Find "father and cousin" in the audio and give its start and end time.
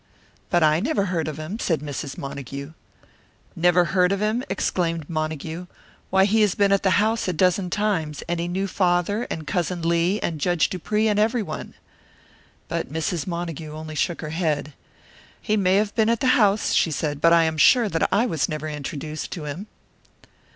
8.67-9.83